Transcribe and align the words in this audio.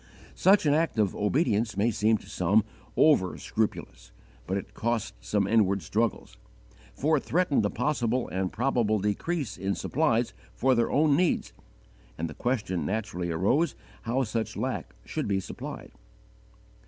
Such 0.33 0.65
an 0.65 0.73
act 0.73 0.97
of 0.97 1.15
obedience 1.15 1.77
may 1.77 1.91
seem 1.91 2.17
to 2.17 2.27
some, 2.27 2.63
over 2.97 3.37
scrupulous, 3.37 4.11
but 4.47 4.57
it 4.57 4.73
cost 4.73 5.13
some 5.23 5.45
inward 5.45 5.83
struggles, 5.83 6.37
for 6.95 7.17
it 7.17 7.23
threatened 7.23 7.63
a 7.67 7.69
possible 7.69 8.27
and 8.29 8.51
probable 8.51 8.97
decrease 8.97 9.57
in 9.57 9.75
supplies 9.75 10.33
for 10.55 10.73
their 10.73 10.89
own 10.89 11.15
needs, 11.15 11.53
and 12.17 12.27
the 12.27 12.33
question 12.33 12.83
naturally 12.83 13.29
arose 13.29 13.75
how 14.01 14.23
such 14.23 14.57
lack 14.57 14.95
should 15.05 15.27
be 15.27 15.39
supplied. 15.39 15.91